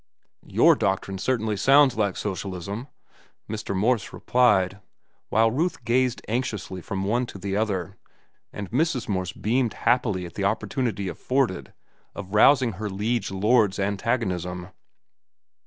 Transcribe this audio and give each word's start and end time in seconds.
"Your 0.47 0.73
doctrine 0.73 1.19
certainly 1.19 1.55
sounds 1.55 1.95
like 1.95 2.17
socialism," 2.17 2.87
Mr. 3.47 3.75
Morse 3.75 4.11
replied, 4.11 4.79
while 5.29 5.51
Ruth 5.51 5.85
gazed 5.85 6.23
anxiously 6.27 6.81
from 6.81 7.03
one 7.03 7.27
to 7.27 7.37
the 7.37 7.55
other, 7.55 7.97
and 8.51 8.71
Mrs. 8.71 9.07
Morse 9.07 9.31
beamed 9.31 9.73
happily 9.73 10.25
at 10.25 10.33
the 10.33 10.43
opportunity 10.43 11.07
afforded 11.07 11.71
of 12.15 12.33
rousing 12.33 12.71
her 12.71 12.89
liege 12.89 13.29
lord's 13.29 13.77
antagonism. 13.77 14.69